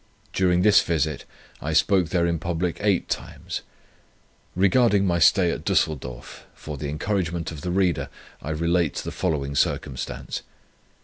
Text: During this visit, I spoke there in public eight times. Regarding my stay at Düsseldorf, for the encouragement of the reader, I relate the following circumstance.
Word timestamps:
During 0.33 0.63
this 0.63 0.81
visit, 0.81 1.25
I 1.61 1.73
spoke 1.73 2.09
there 2.09 2.25
in 2.25 2.39
public 2.39 2.77
eight 2.81 3.07
times. 3.07 3.61
Regarding 4.55 5.05
my 5.05 5.19
stay 5.19 5.51
at 5.51 5.63
Düsseldorf, 5.63 6.39
for 6.55 6.75
the 6.75 6.89
encouragement 6.89 7.51
of 7.51 7.61
the 7.61 7.69
reader, 7.69 8.09
I 8.41 8.49
relate 8.49 8.95
the 8.95 9.11
following 9.11 9.53
circumstance. 9.53 10.41